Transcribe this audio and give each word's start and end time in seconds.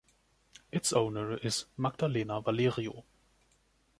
Its 0.71 0.91
owner 0.93 1.37
is 1.37 1.65
Magdalena 1.77 2.41
Valerio. 2.41 3.03